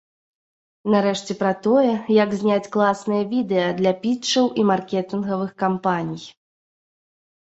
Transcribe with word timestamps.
Нарэшце, 0.93 1.31
пра 1.41 1.51
тое, 1.67 1.91
як 2.23 2.33
зняць 2.41 2.71
класнае 2.75 3.21
відэа 3.33 3.67
для 3.83 3.93
пітчаў 4.07 4.45
і 4.63 4.67
маркетынгавых 4.73 5.51
кампаній. 5.65 6.23